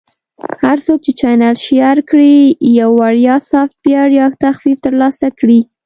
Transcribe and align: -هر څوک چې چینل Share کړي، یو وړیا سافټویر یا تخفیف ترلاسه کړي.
-هر 0.63 0.77
څوک 0.85 0.99
چې 1.05 1.11
چینل 1.19 1.55
Share 1.65 1.99
کړي، 2.09 2.37
یو 2.79 2.89
وړیا 3.01 3.35
سافټویر 3.51 4.07
یا 4.19 4.25
تخفیف 4.43 4.77
ترلاسه 4.85 5.27
کړي. 5.39 5.59